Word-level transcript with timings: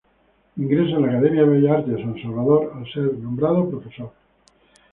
Ingresa 0.57 0.95
en 0.95 1.03
la 1.05 1.09
Academia 1.11 1.41
de 1.43 1.49
Bellas 1.51 1.77
Artes 1.77 1.93
de 1.95 2.01
San 2.01 2.19
Salvador 2.23 2.71
al 2.73 2.91
ser 2.91 3.13
nombrado 3.19 3.69
profesor. 3.69 4.11